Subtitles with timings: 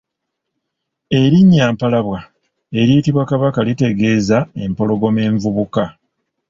[1.19, 2.19] Erinnya Mpalabwa
[2.79, 5.83] eriyitibwa Kabaka litegeeza "empologoma envubuka".